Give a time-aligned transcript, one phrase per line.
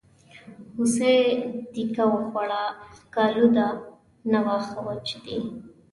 [0.75, 1.17] هوسۍ
[1.73, 2.63] دیکه وخوړه
[2.97, 3.67] ښکالو ده
[4.31, 5.37] نه واښه وچ دي.